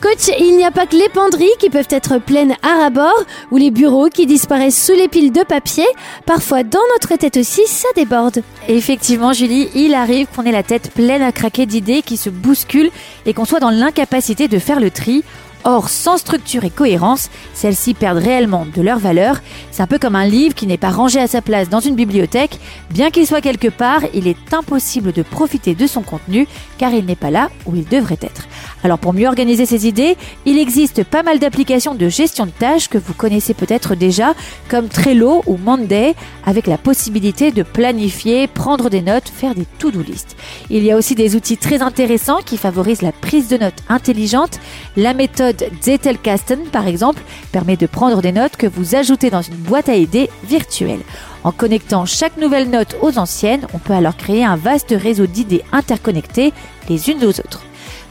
Coach, 0.00 0.30
il 0.38 0.56
n'y 0.56 0.64
a 0.64 0.70
pas 0.70 0.86
que 0.86 0.96
les 0.96 1.08
penderies 1.08 1.50
qui 1.58 1.70
peuvent 1.70 1.88
être 1.90 2.18
pleines 2.18 2.54
à 2.62 2.82
rabord 2.82 3.24
ou 3.50 3.56
les 3.56 3.70
bureaux 3.70 4.08
qui 4.08 4.26
disparaissent 4.26 4.84
sous 4.84 4.92
les 4.92 5.08
piles 5.08 5.32
de 5.32 5.42
papier. 5.42 5.86
Parfois, 6.26 6.62
dans 6.62 6.80
notre 6.94 7.16
tête 7.16 7.36
aussi, 7.36 7.66
ça 7.66 7.88
déborde. 7.94 8.42
Effectivement, 8.68 9.32
Julie, 9.32 9.68
il 9.74 9.94
arrive 9.94 10.26
qu'on 10.34 10.44
ait 10.44 10.52
la 10.52 10.62
tête 10.62 10.90
pleine 10.92 11.22
à 11.22 11.32
craquer 11.32 11.66
d'idées 11.66 12.02
qui 12.02 12.16
se 12.16 12.30
bousculent 12.30 12.90
et 13.24 13.32
qu'on 13.32 13.44
soit 13.44 13.60
dans 13.60 13.70
l'incapacité 13.70 14.48
de 14.48 14.58
faire 14.58 14.80
le 14.80 14.90
tri. 14.90 15.24
Or, 15.68 15.88
sans 15.88 16.16
structure 16.16 16.62
et 16.62 16.70
cohérence, 16.70 17.28
celles-ci 17.52 17.94
perdent 17.94 18.18
réellement 18.22 18.68
de 18.72 18.80
leur 18.82 19.00
valeur. 19.00 19.40
C'est 19.72 19.82
un 19.82 19.88
peu 19.88 19.98
comme 19.98 20.14
un 20.14 20.24
livre 20.24 20.54
qui 20.54 20.68
n'est 20.68 20.76
pas 20.76 20.90
rangé 20.90 21.18
à 21.18 21.26
sa 21.26 21.42
place 21.42 21.68
dans 21.68 21.80
une 21.80 21.96
bibliothèque. 21.96 22.60
Bien 22.90 23.10
qu'il 23.10 23.26
soit 23.26 23.40
quelque 23.40 23.66
part, 23.66 24.02
il 24.14 24.28
est 24.28 24.54
impossible 24.54 25.10
de 25.10 25.22
profiter 25.22 25.74
de 25.74 25.88
son 25.88 26.02
contenu 26.02 26.46
car 26.78 26.92
il 26.92 27.04
n'est 27.04 27.16
pas 27.16 27.32
là 27.32 27.50
où 27.66 27.74
il 27.74 27.84
devrait 27.84 28.18
être. 28.22 28.46
Alors 28.84 29.00
pour 29.00 29.12
mieux 29.12 29.26
organiser 29.26 29.66
ses 29.66 29.88
idées, 29.88 30.16
il 30.44 30.56
existe 30.56 31.02
pas 31.02 31.24
mal 31.24 31.40
d'applications 31.40 31.96
de 31.96 32.08
gestion 32.08 32.46
de 32.46 32.52
tâches 32.52 32.88
que 32.88 32.98
vous 32.98 33.14
connaissez 33.14 33.52
peut-être 33.52 33.96
déjà, 33.96 34.34
comme 34.68 34.86
Trello 34.86 35.42
ou 35.46 35.56
Monday, 35.56 36.14
avec 36.44 36.68
la 36.68 36.78
possibilité 36.78 37.50
de 37.50 37.64
planifier, 37.64 38.46
prendre 38.46 38.88
des 38.88 39.02
notes, 39.02 39.28
faire 39.28 39.56
des 39.56 39.66
to-do 39.80 40.00
list. 40.00 40.36
Il 40.70 40.84
y 40.84 40.92
a 40.92 40.96
aussi 40.96 41.16
des 41.16 41.34
outils 41.34 41.56
très 41.56 41.82
intéressants 41.82 42.40
qui 42.46 42.56
favorisent 42.56 43.02
la 43.02 43.10
prise 43.10 43.48
de 43.48 43.56
notes 43.56 43.82
intelligente. 43.88 44.60
La 44.96 45.12
méthode 45.12 45.55
Zettelkasten, 45.80 46.64
par 46.72 46.86
exemple, 46.86 47.22
permet 47.52 47.76
de 47.76 47.86
prendre 47.86 48.22
des 48.22 48.32
notes 48.32 48.56
que 48.56 48.66
vous 48.66 48.94
ajoutez 48.94 49.30
dans 49.30 49.42
une 49.42 49.54
boîte 49.54 49.88
à 49.88 49.96
idées 49.96 50.30
virtuelle. 50.44 51.00
En 51.44 51.52
connectant 51.52 52.06
chaque 52.06 52.36
nouvelle 52.36 52.70
note 52.70 52.96
aux 53.02 53.18
anciennes, 53.18 53.66
on 53.72 53.78
peut 53.78 53.92
alors 53.92 54.16
créer 54.16 54.44
un 54.44 54.56
vaste 54.56 54.94
réseau 54.96 55.26
d'idées 55.26 55.62
interconnectées 55.72 56.52
les 56.88 57.10
unes 57.10 57.24
aux 57.24 57.40
autres. 57.40 57.62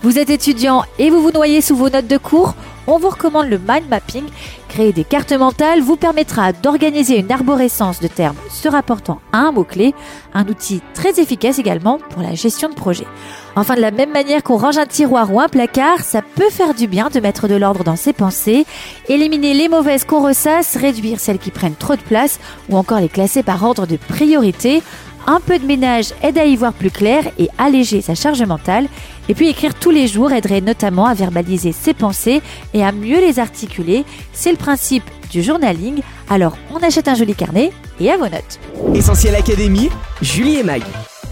Vous 0.04 0.20
êtes 0.20 0.30
étudiant 0.30 0.84
et 1.00 1.10
vous 1.10 1.22
vous 1.22 1.32
noyez 1.32 1.62
sous 1.62 1.76
vos 1.76 1.90
notes 1.90 2.08
de 2.08 2.18
cours? 2.18 2.54
On 2.88 2.98
vous 2.98 3.10
recommande 3.10 3.48
le 3.48 3.58
mind 3.58 3.88
mapping. 3.90 4.26
Créer 4.70 4.92
des 4.92 5.04
cartes 5.04 5.32
mentales 5.32 5.82
vous 5.82 5.96
permettra 5.96 6.52
d'organiser 6.52 7.20
une 7.20 7.32
arborescence 7.32 8.00
de 8.00 8.08
termes 8.08 8.36
se 8.50 8.68
rapportant 8.68 9.22
à 9.32 9.40
un 9.40 9.52
mot-clé, 9.52 9.94
un 10.34 10.46
outil 10.48 10.82
très 10.94 11.20
efficace 11.20 11.60
également 11.60 11.98
pour 12.10 12.22
la 12.22 12.36
gestion 12.36 12.70
de 12.70 12.76
projet. 12.76 13.08
Enfin, 13.56 13.76
de 13.76 13.82
la 13.82 13.92
même 13.92 14.12
manière 14.12 14.44
qu'on 14.44 14.58
range 14.58 14.78
un 14.78 14.86
tiroir 14.86 15.34
ou 15.34 15.40
un 15.40 15.48
placard, 15.48 16.02
ça 16.02 16.22
peut 16.22 16.50
faire 16.50 16.74
du 16.74 16.88
bien 16.88 17.10
de 17.10 17.20
mettre 17.22 17.48
de 17.48 17.56
l'ordre 17.56 17.86
dans 17.86 17.96
ses 17.96 18.12
pensées, 18.12 18.66
éliminer 19.08 19.54
les 19.54 19.70
mauvaises 19.70 20.04
qu'on 20.04 20.22
ressasse, 20.22 20.76
réduire 20.76 21.20
celles 21.20 21.40
qui 21.40 21.52
prennent 21.52 21.76
trop 21.76 21.96
de 21.96 22.02
place 22.02 22.40
ou 22.70 22.78
encore 22.78 23.00
les 23.00 23.10
classer 23.10 23.44
par 23.44 23.64
ordre 23.64 23.86
de 23.86 23.96
priorité. 23.96 24.84
Un 25.28 25.40
peu 25.40 25.58
de 25.58 25.66
ménage 25.66 26.14
aide 26.22 26.38
à 26.38 26.46
y 26.46 26.56
voir 26.56 26.72
plus 26.74 26.92
clair 26.92 27.24
et 27.40 27.50
alléger 27.58 28.02
sa 28.02 28.14
charge 28.14 28.44
mentale. 28.44 28.88
Et 29.30 29.34
puis 29.34 29.50
écrire 29.50 29.74
tous 29.74 29.92
les 29.92 30.08
jours 30.08 30.32
aiderait 30.32 30.62
notamment 30.62 31.06
à 31.06 31.14
verbaliser 31.14 31.72
ses 31.72 31.94
pensées 31.94 32.42
et 32.74 32.84
à 32.84 32.92
mieux 32.92 33.20
les 33.20 33.40
articuler. 33.40 34.06
C'est 34.34 34.52
le 34.52 34.58
principe 34.58 35.04
du 35.32 35.42
journaling. 35.42 36.02
Alors 36.30 36.58
on 36.74 36.78
achète 36.78 37.08
un 37.08 37.16
joli 37.16 37.36
carnet 37.36 37.72
et 38.00 38.12
à 38.12 38.18
vos 38.18 38.26
notes. 38.26 38.60
Essentiel 38.94 39.36
Académie, 39.36 39.90
Julie 40.22 40.58
et 40.58 40.64
Mag. 40.64 40.84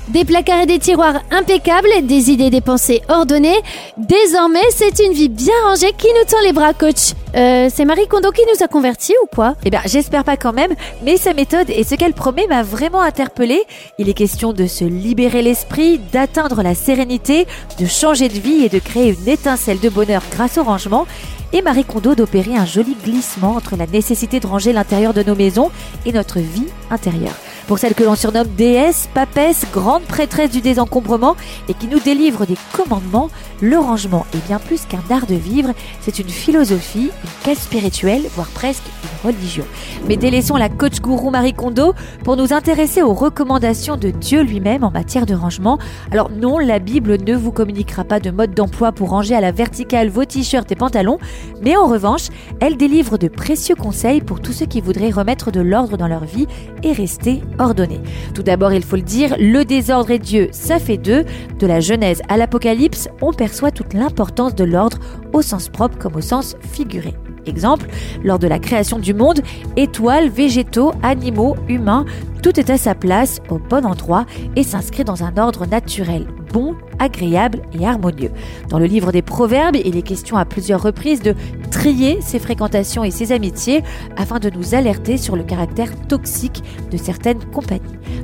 Des 0.09 0.25
placards 0.25 0.61
et 0.61 0.65
des 0.65 0.79
tiroirs 0.79 1.21
impeccables, 1.31 1.87
des 2.03 2.29
idées, 2.29 2.49
des 2.49 2.59
pensées 2.59 3.01
ordonnées. 3.07 3.61
Désormais, 3.97 4.59
c'est 4.69 4.99
une 4.99 5.13
vie 5.13 5.29
bien 5.29 5.53
rangée 5.65 5.93
qui 5.97 6.07
nous 6.07 6.25
tend 6.29 6.41
les 6.43 6.51
bras, 6.51 6.73
coach. 6.73 7.13
Euh, 7.35 7.69
c'est 7.73 7.85
Marie 7.85 8.07
Kondo 8.07 8.31
qui 8.31 8.41
nous 8.41 8.63
a 8.63 8.67
convertis 8.67 9.13
ou 9.23 9.27
quoi? 9.33 9.55
Eh 9.63 9.69
bien, 9.69 9.79
j'espère 9.85 10.25
pas 10.25 10.35
quand 10.35 10.51
même, 10.51 10.73
mais 11.03 11.15
sa 11.15 11.33
méthode 11.33 11.69
et 11.69 11.85
ce 11.85 11.95
qu'elle 11.95 12.13
promet 12.13 12.47
m'a 12.47 12.63
vraiment 12.63 13.01
interpellée. 13.01 13.63
Il 13.97 14.09
est 14.09 14.13
question 14.13 14.51
de 14.51 14.67
se 14.67 14.83
libérer 14.83 15.41
l'esprit, 15.41 15.99
d'atteindre 16.11 16.61
la 16.63 16.75
sérénité, 16.75 17.47
de 17.79 17.85
changer 17.85 18.27
de 18.27 18.39
vie 18.39 18.65
et 18.65 18.69
de 18.69 18.79
créer 18.79 19.15
une 19.17 19.29
étincelle 19.29 19.79
de 19.79 19.89
bonheur 19.89 20.21
grâce 20.31 20.57
au 20.57 20.63
rangement 20.63 21.07
et 21.53 21.61
Marie 21.61 21.85
Kondo 21.85 22.13
d'opérer 22.13 22.55
un 22.55 22.65
joli 22.65 22.97
glissement 23.03 23.55
entre 23.55 23.77
la 23.77 23.87
nécessité 23.87 24.39
de 24.39 24.47
ranger 24.47 24.73
l'intérieur 24.73 25.13
de 25.13 25.23
nos 25.23 25.35
maisons 25.35 25.71
et 26.05 26.11
notre 26.11 26.39
vie 26.39 26.67
intérieure. 26.91 27.35
Pour 27.67 27.79
celle 27.79 27.93
que 27.93 28.03
l'on 28.03 28.15
surnomme 28.15 28.47
déesse, 28.57 29.09
papesse, 29.13 29.65
grande 29.71 30.03
prêtresse 30.03 30.51
du 30.51 30.61
désencombrement 30.61 31.35
et 31.69 31.73
qui 31.73 31.87
nous 31.87 31.99
délivre 31.99 32.45
des 32.45 32.57
commandements, 32.73 33.29
le 33.63 33.79
rangement 33.79 34.25
est 34.33 34.45
bien 34.45 34.59
plus 34.59 34.85
qu'un 34.85 35.01
art 35.09 35.25
de 35.25 35.35
vivre, 35.35 35.71
c'est 36.01 36.19
une 36.19 36.27
philosophie, 36.27 37.11
une 37.23 37.29
quête 37.45 37.57
spirituelle, 37.57 38.23
voire 38.35 38.49
presque 38.49 38.83
une 39.03 39.31
religion. 39.31 39.63
Mais 40.05 40.17
délaissons 40.17 40.57
la 40.57 40.67
coach 40.67 40.99
gourou 40.99 41.29
Marie 41.29 41.53
Kondo 41.53 41.93
pour 42.25 42.35
nous 42.35 42.51
intéresser 42.51 43.01
aux 43.01 43.13
recommandations 43.13 43.95
de 43.95 44.09
Dieu 44.09 44.41
lui-même 44.41 44.83
en 44.83 44.91
matière 44.91 45.25
de 45.25 45.33
rangement. 45.33 45.79
Alors 46.11 46.29
non, 46.29 46.59
la 46.59 46.79
Bible 46.79 47.23
ne 47.23 47.35
vous 47.35 47.53
communiquera 47.53 48.03
pas 48.03 48.19
de 48.19 48.31
mode 48.31 48.53
d'emploi 48.53 48.91
pour 48.91 49.11
ranger 49.11 49.33
à 49.33 49.39
la 49.39 49.53
verticale 49.53 50.09
vos 50.09 50.25
t-shirts 50.25 50.69
et 50.69 50.75
pantalons, 50.75 51.17
mais 51.61 51.77
en 51.77 51.87
revanche, 51.87 52.27
elle 52.59 52.75
délivre 52.75 53.17
de 53.17 53.29
précieux 53.29 53.75
conseils 53.75 54.19
pour 54.19 54.41
tous 54.41 54.51
ceux 54.51 54.65
qui 54.65 54.81
voudraient 54.81 55.09
remettre 55.09 55.51
de 55.51 55.61
l'ordre 55.61 55.95
dans 55.95 56.07
leur 56.09 56.25
vie 56.25 56.47
et 56.83 56.91
rester 56.91 57.41
ordonnés. 57.59 58.01
Tout 58.35 58.43
d'abord, 58.43 58.73
il 58.73 58.83
faut 58.83 58.97
le 58.97 59.03
dire, 59.03 59.37
le 59.39 59.63
désordre 59.63 60.11
et 60.11 60.19
Dieu, 60.19 60.49
ça 60.51 60.79
fait 60.79 60.97
deux. 60.97 61.23
De 61.59 61.67
la 61.67 61.79
Genèse 61.79 62.21
à 62.27 62.35
l'Apocalypse, 62.35 63.07
on 63.21 63.31
perçoit 63.53 63.69
toute 63.69 63.93
l'importance 63.93 64.55
de 64.55 64.63
l'ordre 64.63 64.97
au 65.31 65.43
sens 65.43 65.69
propre 65.69 65.99
comme 65.99 66.15
au 66.15 66.21
sens 66.21 66.55
figuré. 66.71 67.13
Exemple, 67.45 67.85
lors 68.23 68.39
de 68.39 68.47
la 68.47 68.57
création 68.57 68.97
du 68.97 69.13
monde, 69.13 69.41
étoiles, 69.77 70.29
végétaux, 70.29 70.91
animaux, 71.03 71.55
humains, 71.69 72.05
tout 72.41 72.59
est 72.59 72.71
à 72.71 72.77
sa 72.77 72.95
place, 72.95 73.41
au 73.49 73.59
bon 73.59 73.85
endroit 73.85 74.25
et 74.55 74.63
s'inscrit 74.63 75.03
dans 75.03 75.23
un 75.23 75.37
ordre 75.37 75.67
naturel, 75.67 76.25
bon 76.53 76.75
agréable 76.99 77.61
et 77.77 77.85
harmonieux. 77.85 78.31
Dans 78.69 78.79
le 78.79 78.85
livre 78.85 79.11
des 79.11 79.23
Proverbes, 79.23 79.75
il 79.83 79.97
est 79.97 80.03
question 80.03 80.37
à 80.37 80.45
plusieurs 80.45 80.81
reprises 80.81 81.21
de 81.21 81.35
trier 81.71 82.19
ses 82.21 82.39
fréquentations 82.39 83.03
et 83.03 83.11
ses 83.11 83.31
amitiés 83.31 83.83
afin 84.15 84.39
de 84.39 84.49
nous 84.49 84.75
alerter 84.75 85.17
sur 85.17 85.35
le 85.35 85.43
caractère 85.43 85.89
toxique 86.07 86.63
de 86.91 86.97
certaines 86.97 87.43
compagnies. 87.45 87.81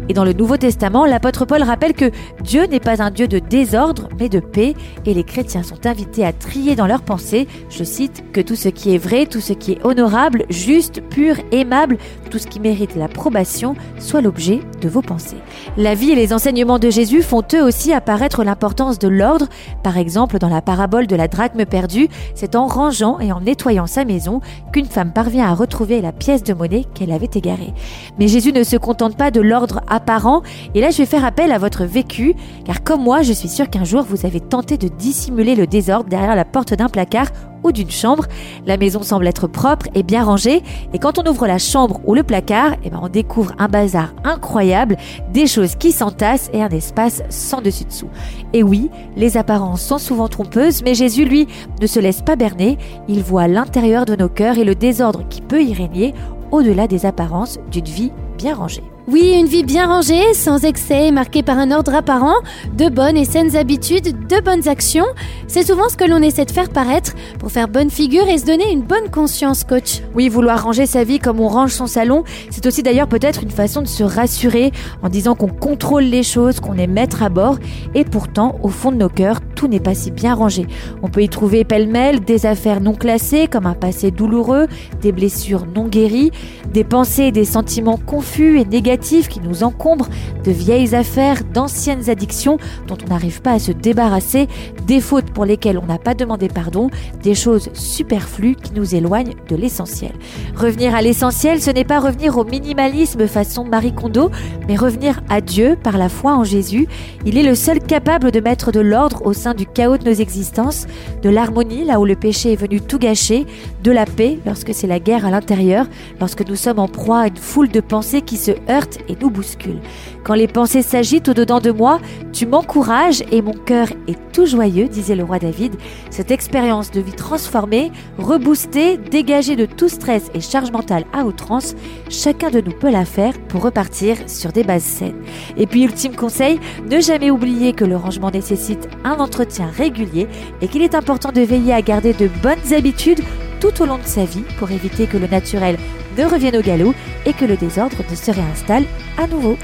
Et 0.08 0.14
dans 0.14 0.24
le 0.24 0.34
Nouveau 0.34 0.58
Testament, 0.58 1.06
l'apôtre 1.06 1.46
Paul 1.46 1.64
rappelle 1.64 1.94
que 1.94 2.12
Dieu 2.44 2.66
n'est 2.66 2.80
pas 2.80 3.02
un 3.02 3.10
Dieu 3.10 3.28
de 3.28 3.40
désordre, 3.40 4.08
mais 4.20 4.30
de 4.30 4.40
paix, 4.40 4.76
et 5.06 5.14
les 5.14 5.24
chrétiens 5.24 5.64
sont 5.64 5.86
invités 5.86 6.24
à 6.24 6.32
trier 6.32 6.76
dans 6.76 6.88
leurs 6.88 7.02
pensées, 7.02 7.48
je 7.70 7.84
cite, 7.84 8.24
que 8.32 8.42
tout 8.42 8.56
ce 8.56 8.70
qui 8.70 8.94
est 8.94 8.98
vrai, 9.00 9.26
tout 9.26 9.42
ce 9.42 9.54
qui 9.54 9.74
est 9.74 9.86
honorable, 9.86 10.46
juste, 10.50 11.02
pur, 11.02 11.36
aimable, 11.52 11.98
tout 12.30 12.38
ce 12.38 12.48
qui 12.48 12.60
mérite 12.60 12.96
l'approbation, 12.96 13.76
soit 13.98 14.22
l'objet 14.22 14.60
de 14.82 14.90
vos 14.90 15.02
pensées. 15.02 15.38
La 15.76 15.96
vie 15.96 16.12
et 16.12 16.16
les 16.16 16.34
enseignements 16.34 16.80
de 16.80 16.90
Jésus 16.90 17.24
font 17.24 17.44
eux 17.54 17.64
aussi 17.64 17.92
apparaître 17.92 18.19
l'importance 18.44 19.00
de 19.00 19.08
l'ordre. 19.08 19.48
Par 19.84 19.98
exemple, 19.98 20.38
dans 20.40 20.50
la 20.50 20.62
parabole 20.62 21.08
de 21.08 21.16
la 21.16 21.28
drachme 21.28 21.66
perdue, 21.66 22.08
c'est 22.36 22.56
en 22.56 22.68
rangeant 22.68 23.20
et 23.20 23.32
en 23.32 23.42
nettoyant 23.42 23.88
sa 23.88 24.06
maison 24.06 24.42
qu'une 24.72 24.86
femme 24.86 25.14
parvient 25.14 25.50
à 25.50 25.54
retrouver 25.54 26.02
la 26.02 26.12
pièce 26.12 26.44
de 26.44 26.54
monnaie 26.54 26.86
qu'elle 26.94 27.12
avait 27.12 27.30
égarée. 27.34 27.74
Mais 28.18 28.28
Jésus 28.28 28.54
ne 28.54 28.64
se 28.64 28.78
contente 28.78 29.16
pas 29.16 29.32
de 29.32 29.42
l'ordre 29.42 29.82
apparent, 29.88 30.44
et 30.76 30.82
là 30.82 30.92
je 30.92 30.98
vais 30.98 31.06
faire 31.06 31.26
appel 31.26 31.52
à 31.52 31.58
votre 31.58 31.86
vécu, 31.86 32.36
car 32.66 32.84
comme 32.84 33.04
moi, 33.04 33.22
je 33.22 33.34
suis 33.34 33.50
sûr 33.50 33.70
qu'un 33.70 33.84
jour 33.84 34.04
vous 34.04 34.26
avez 34.26 34.40
tenté 34.40 34.78
de 34.78 34.88
dissimuler 34.88 35.56
le 35.56 35.68
désordre 35.68 36.10
derrière 36.10 36.36
la 36.36 36.46
porte 36.46 36.74
d'un 36.74 36.90
placard 36.90 37.28
ou 37.64 37.72
d'une 37.72 37.92
chambre. 37.92 38.26
La 38.66 38.78
maison 38.78 39.04
semble 39.04 39.28
être 39.28 39.48
propre 39.48 39.88
et 39.96 40.04
bien 40.04 40.24
rangée, 40.24 40.64
et 40.94 41.00
quand 41.00 41.20
on 41.20 41.30
ouvre 41.30 41.48
la 41.48 41.58
chambre 41.58 42.00
ou 42.06 42.16
le 42.16 42.24
placard, 42.24 42.76
eh 42.84 42.90
ben 42.90 43.00
on 43.02 43.10
découvre 43.10 43.54
un 43.58 43.68
bazar 43.68 44.14
incroyable, 44.24 44.98
des 45.34 45.48
choses 45.48 45.76
qui 45.76 45.92
s'entassent 45.92 46.50
et 46.54 46.64
un 46.64 46.70
espace 46.70 47.24
sans 47.30 47.62
dessus-dessous. 47.62 48.10
Et 48.54 48.64
oui, 48.64 48.90
les 49.16 49.38
apparences 49.38 49.82
sont 49.82 49.98
souvent 49.98 50.28
trompeuses, 50.28 50.84
mais 50.84 50.94
Jésus, 50.94 51.26
lui, 51.26 51.48
ne 51.82 51.88
se 51.88 52.00
laisse 52.00 52.22
pas 52.22 52.36
berner, 52.36 52.78
il 53.08 53.24
voit 53.24 53.48
l'intérieur 53.48 54.06
de 54.06 54.16
nos 54.16 54.30
cœurs 54.30 54.58
et 54.58 54.64
le 54.64 54.76
désordre 54.76 55.24
qui 55.30 55.42
peut 55.42 55.64
y 55.64 55.74
régner 55.74 56.14
au-delà 56.52 56.88
des 56.88 57.06
apparences 57.06 57.60
d'une 57.72 57.86
vie 57.86 58.12
bien 58.38 58.56
rangée. 58.56 58.84
Oui, 59.12 59.34
une 59.36 59.48
vie 59.48 59.64
bien 59.64 59.88
rangée, 59.88 60.36
sans 60.36 60.64
excès, 60.64 61.10
marquée 61.10 61.42
par 61.42 61.58
un 61.58 61.72
ordre 61.72 61.96
apparent, 61.96 62.36
de 62.78 62.90
bonnes 62.90 63.18
et 63.18 63.26
saines 63.26 63.56
habitudes, 63.56 64.28
de 64.28 64.40
bonnes 64.40 64.68
actions, 64.68 65.08
c'est 65.48 65.66
souvent 65.66 65.90
ce 65.90 65.98
que 65.98 66.04
l'on 66.04 66.22
essaie 66.22 66.46
de 66.46 66.52
faire 66.52 66.70
paraître 66.70 67.14
pour 67.40 67.52
faire 67.52 67.68
bonne 67.68 67.90
figure 67.90 68.28
et 68.28 68.38
se 68.38 68.46
donner 68.46 68.72
une 68.72 68.84
bonne 68.84 69.10
conscience, 69.10 69.64
coach. 69.64 70.02
Oui, 70.14 70.30
vouloir 70.30 70.64
ranger 70.64 70.86
sa 70.86 71.04
vie 71.04 71.18
comme 71.18 71.40
on 71.40 71.48
range 71.48 71.72
son 71.72 71.88
salon, 71.88 72.24
c'est 72.52 72.68
aussi 72.68 72.84
d'ailleurs 72.84 73.08
peut-être 73.08 73.42
une 73.42 73.50
façon 73.50 73.82
de 73.82 73.88
se 73.88 74.04
rassurer 74.04 74.72
en 75.02 75.10
disant 75.10 75.34
qu'on 75.34 75.48
contrôle 75.48 76.04
les 76.04 76.22
choses, 76.22 76.60
qu'on 76.60 76.78
est 76.78 76.86
maître 76.86 77.24
à 77.24 77.30
bord, 77.30 77.58
et 77.96 78.06
pourtant, 78.06 78.60
au 78.62 78.70
fond 78.70 78.92
de 78.92 78.98
nos 78.98 79.10
cœurs, 79.10 79.40
tout 79.60 79.68
n'est 79.68 79.82
pas 79.82 79.94
si 79.94 80.10
bien 80.10 80.36
rangé. 80.36 80.68
On 81.04 81.10
peut 81.10 81.22
y 81.22 81.28
trouver 81.28 81.66
pêle-mêle 81.66 82.22
des 82.22 82.46
affaires 82.46 82.80
non 82.80 82.94
classées 82.94 83.50
comme 83.52 83.66
un 83.66 83.74
passé 83.74 84.10
douloureux, 84.10 84.68
des 85.02 85.12
blessures 85.12 85.66
non 85.76 85.90
guéries, 85.90 86.32
des 86.74 86.86
pensées 86.86 87.24
et 87.24 87.32
des 87.34 87.44
sentiments 87.44 87.98
confus 87.98 88.58
et 88.58 88.64
négatifs 88.64 89.28
qui 89.28 89.42
nous 89.42 89.64
encombrent, 89.64 90.08
de 90.46 90.52
vieilles 90.52 90.96
affaires, 90.96 91.44
d'anciennes 91.44 92.10
addictions 92.10 92.58
dont 92.88 92.96
on 93.06 93.10
n'arrive 93.10 93.42
pas 93.42 93.52
à 93.52 93.60
se 93.60 93.74
débarrasser, 93.74 94.48
des 94.88 95.02
fautes 95.02 95.32
pour 95.32 95.44
lesquelles 95.44 95.78
on 95.78 95.86
n'a 95.86 95.98
pas 95.98 96.14
demandé 96.14 96.48
pardon, 96.48 96.90
des 97.22 97.36
choses 97.36 97.70
superflues 97.74 98.56
qui 98.56 98.72
nous 98.74 98.96
éloignent 98.96 99.36
de 99.50 99.58
l'essentiel. 99.58 100.14
Revenir 100.56 100.96
à 100.96 101.02
l'essentiel, 101.02 101.62
ce 101.62 101.70
n'est 101.70 101.84
pas 101.84 102.00
revenir 102.00 102.38
au 102.38 102.46
minimalisme 102.46 103.28
façon 103.28 103.66
Marie 103.66 103.94
Kondo, 103.94 104.32
mais 104.70 104.78
revenir 104.78 105.20
à 105.28 105.42
Dieu 105.42 105.78
par 105.84 105.98
la 105.98 106.08
foi 106.08 106.34
en 106.38 106.46
Jésus. 106.46 106.88
Il 107.26 107.38
est 107.38 107.44
le 107.44 107.56
seul 107.56 107.80
capable 107.80 108.32
de 108.32 108.40
mettre 108.40 108.72
de 108.72 108.80
l'ordre 108.80 109.26
au 109.26 109.34
sein 109.34 109.49
du 109.54 109.66
chaos 109.66 109.98
de 109.98 110.10
nos 110.10 110.16
existences, 110.16 110.88
de 111.22 111.30
l'harmonie 111.30 111.86
là 111.86 112.00
où 112.00 112.06
le 112.06 112.16
péché 112.16 112.54
est 112.54 112.56
venu 112.56 112.82
tout 112.82 113.00
gâcher, 113.00 113.46
de 113.84 113.92
la 113.92 114.06
paix 114.06 114.40
lorsque 114.46 114.74
c'est 114.74 114.88
la 114.88 115.00
guerre 115.00 115.26
à 115.26 115.32
l'intérieur, 115.32 115.88
lorsque 116.20 116.48
nous 116.48 116.56
sommes 116.56 116.80
en 116.80 116.88
proie 116.88 117.22
à 117.22 117.28
une 117.28 117.38
foule 117.38 117.70
de 117.70 117.80
pensées 117.80 118.22
qui 118.22 118.38
se 118.38 118.52
heurtent 118.70 119.00
et 119.08 119.16
nous 119.22 119.30
bouscule. 119.30 119.80
Quand 120.24 120.34
les 120.34 120.48
pensées 120.48 120.82
s'agitent 120.82 121.30
au-dedans 121.30 121.60
de 121.60 121.72
moi, 121.72 122.00
tu 122.34 122.46
m'encourages 122.46 123.24
et 123.32 123.42
mon 123.42 123.54
cœur 123.54 123.88
est 124.08 124.20
tout 124.34 124.46
joyeux, 124.46 124.88
disait 124.88 125.16
le 125.16 125.24
roi 125.24 125.40
David. 125.40 125.76
Cette 126.10 126.32
expérience 126.32 126.92
de 126.92 127.02
vie 127.02 127.14
transformée, 127.14 127.92
reboostée, 128.18 128.98
dégagée 128.98 129.56
de 129.56 129.66
tout 129.66 129.90
stress 129.90 130.30
et 130.34 130.42
charge 130.42 130.72
mentale 130.72 131.06
à 131.14 131.24
outrance, 131.24 131.76
chacun 132.10 132.50
de 132.50 132.62
nous 132.62 132.72
peut 132.72 132.92
la 132.92 133.06
faire 133.06 133.34
pour 133.48 133.64
repartir 133.64 134.18
sur 134.28 134.52
des 134.52 134.64
bases 134.64 134.84
saines. 134.84 135.22
Et 135.58 135.66
puis, 135.66 135.84
ultime 135.84 136.16
conseil, 136.16 136.60
ne 136.90 137.00
jamais 137.00 137.32
oublier 137.32 137.74
que 137.74 137.86
le 137.86 137.96
rangement 137.96 138.32
nécessite 138.32 138.90
un 139.04 139.20
entretien 139.20 139.68
régulier 139.76 140.28
et 140.62 140.68
qu'il 140.68 140.82
est 140.82 140.96
important 140.96 141.32
de 141.32 141.42
veiller 141.42 141.74
à 141.74 141.82
garder 141.82 142.14
de 142.14 142.30
bonnes 142.44 142.74
habitudes 142.74 143.22
tout 143.60 143.82
au 143.82 143.86
long 143.86 143.98
de 143.98 144.06
sa 144.06 144.26
vie 144.26 144.44
pour 144.58 144.72
éviter 144.72 145.06
que 145.06 145.18
le 145.18 145.28
naturel 145.28 145.78
ne 146.18 146.26
revienne 146.26 146.58
au 146.58 146.62
galop 146.62 146.94
et 147.26 147.34
que 147.34 147.46
le 147.46 147.58
désordre 147.58 147.98
ne 148.10 148.16
se 148.16 148.32
réinstalle 148.32 148.86
à 149.18 149.28
nouveau. 149.28 149.58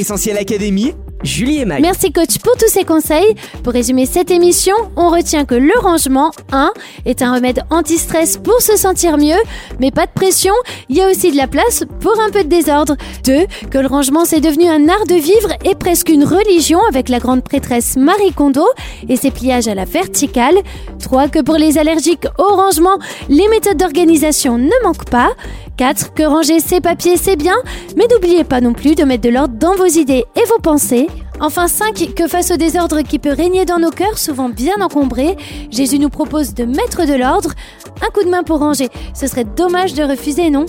Essentiel 0.00 0.38
Académie, 0.38 0.94
Julie 1.22 1.58
et 1.58 1.66
Mag. 1.66 1.82
Merci 1.82 2.10
coach 2.10 2.38
pour 2.38 2.56
tous 2.56 2.68
ces 2.68 2.84
conseils. 2.84 3.34
Pour 3.62 3.74
résumer 3.74 4.06
cette 4.06 4.30
émission, 4.30 4.74
on 4.96 5.10
retient 5.10 5.44
que 5.44 5.54
le 5.54 5.78
rangement 5.78 6.30
1 6.52 6.72
est 7.04 7.20
un 7.20 7.34
remède 7.34 7.62
anti-stress 7.68 8.38
pour 8.38 8.62
se 8.62 8.78
sentir 8.78 9.18
mieux, 9.18 9.36
mais 9.78 9.90
pas 9.90 10.06
de 10.06 10.12
pression, 10.14 10.54
il 10.88 10.96
y 10.96 11.02
a 11.02 11.10
aussi 11.10 11.30
de 11.30 11.36
la 11.36 11.46
place 11.46 11.84
pour 12.00 12.18
un 12.18 12.30
peu 12.30 12.44
de 12.44 12.48
désordre. 12.48 12.96
2. 13.24 13.40
Que 13.70 13.76
le 13.76 13.88
rangement 13.88 14.24
c'est 14.24 14.40
devenu 14.40 14.68
un 14.68 14.88
art 14.88 15.04
de 15.06 15.16
vivre 15.16 15.52
et 15.66 15.74
presque 15.74 16.08
une 16.08 16.24
religion 16.24 16.80
avec 16.88 17.10
la 17.10 17.18
grande 17.18 17.44
prêtresse 17.44 17.96
Marie 17.96 18.32
Kondo 18.32 18.64
et 19.06 19.16
ses 19.16 19.30
pliages 19.30 19.68
à 19.68 19.74
la 19.74 19.84
verticale. 19.84 20.56
3. 20.98 21.28
Que 21.28 21.42
pour 21.42 21.56
les 21.56 21.76
allergiques 21.76 22.26
au 22.38 22.54
rangement, 22.56 22.98
les 23.28 23.48
méthodes 23.48 23.76
d'organisation 23.76 24.56
ne 24.56 24.82
manquent 24.82 25.10
pas. 25.10 25.32
4. 25.76 26.14
Que 26.14 26.22
ranger 26.22 26.60
ses 26.60 26.80
papiers 26.80 27.16
c'est 27.16 27.36
bien, 27.36 27.56
mais 27.96 28.06
n'oubliez 28.10 28.44
pas 28.44 28.60
non 28.60 28.72
plus 28.72 28.94
de 28.94 29.04
mettre 29.04 29.22
de 29.22 29.30
l'ordre 29.30 29.54
dans 29.58 29.74
vos 29.74 29.89
idées 29.98 30.24
et 30.36 30.44
vos 30.46 30.58
pensées. 30.62 31.08
Enfin 31.40 31.68
5. 31.68 32.14
Que 32.14 32.28
face 32.28 32.50
au 32.50 32.56
désordre 32.56 33.02
qui 33.02 33.18
peut 33.18 33.32
régner 33.32 33.64
dans 33.64 33.78
nos 33.78 33.90
cœurs, 33.90 34.18
souvent 34.18 34.48
bien 34.48 34.80
encombrés, 34.80 35.36
Jésus 35.70 35.98
nous 35.98 36.10
propose 36.10 36.54
de 36.54 36.64
mettre 36.64 37.06
de 37.06 37.14
l'ordre. 37.14 37.52
Un 38.02 38.10
coup 38.10 38.24
de 38.24 38.30
main 38.30 38.42
pour 38.42 38.58
ranger, 38.58 38.88
ce 39.14 39.26
serait 39.26 39.44
dommage 39.44 39.94
de 39.94 40.02
refuser, 40.02 40.50
non? 40.50 40.66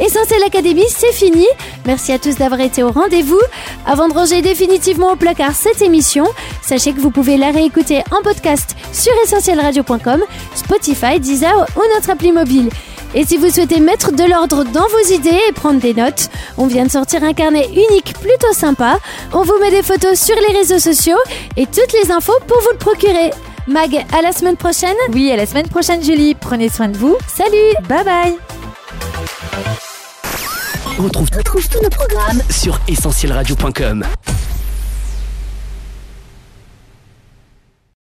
Essentiel 0.00 0.42
Académie, 0.44 0.84
c'est 0.88 1.12
fini. 1.12 1.46
Merci 1.84 2.12
à 2.12 2.18
tous 2.18 2.36
d'avoir 2.36 2.60
été 2.60 2.82
au 2.82 2.90
rendez-vous. 2.92 3.40
Avant 3.84 4.08
de 4.08 4.14
ranger 4.14 4.42
définitivement 4.42 5.12
au 5.12 5.16
placard 5.16 5.52
cette 5.52 5.82
émission, 5.82 6.24
sachez 6.62 6.92
que 6.92 7.00
vous 7.00 7.10
pouvez 7.10 7.36
la 7.36 7.50
réécouter 7.50 8.02
en 8.12 8.22
podcast 8.22 8.76
sur 8.92 9.12
essentielradio.com, 9.24 10.22
Spotify, 10.54 11.18
Deezer 11.18 11.66
ou 11.76 11.80
notre 11.94 12.10
appli 12.10 12.30
mobile. 12.30 12.68
Et 13.14 13.24
si 13.24 13.36
vous 13.36 13.50
souhaitez 13.50 13.80
mettre 13.80 14.12
de 14.12 14.24
l'ordre 14.24 14.64
dans 14.64 14.86
vos 14.86 15.14
idées 15.14 15.40
et 15.48 15.52
prendre 15.52 15.80
des 15.80 15.94
notes, 15.94 16.28
on 16.56 16.66
vient 16.66 16.84
de 16.84 16.90
sortir 16.90 17.22
un 17.24 17.32
carnet 17.32 17.68
unique 17.70 18.14
plutôt 18.20 18.52
sympa. 18.52 18.98
On 19.32 19.42
vous 19.42 19.58
met 19.60 19.70
des 19.70 19.82
photos 19.82 20.18
sur 20.18 20.36
les 20.36 20.56
réseaux 20.56 20.78
sociaux 20.78 21.18
et 21.56 21.66
toutes 21.66 21.92
les 21.92 22.10
infos 22.10 22.38
pour 22.46 22.60
vous 22.60 22.72
le 22.72 22.78
procurer. 22.78 23.30
Mag, 23.66 24.04
à 24.16 24.22
la 24.22 24.32
semaine 24.32 24.56
prochaine. 24.56 24.96
Oui, 25.12 25.30
à 25.30 25.36
la 25.36 25.46
semaine 25.46 25.68
prochaine 25.68 26.02
Julie. 26.02 26.34
Prenez 26.34 26.68
soin 26.68 26.88
de 26.88 26.96
vous. 26.96 27.16
Salut. 27.26 27.74
Bye 27.88 28.04
bye. 28.04 28.36
On 30.98 31.04
retrouve, 31.04 31.30
tous 31.30 31.82
nos 31.82 31.90
programmes 31.90 32.42
sur 32.50 32.80
essentielradio.com. 32.88 34.04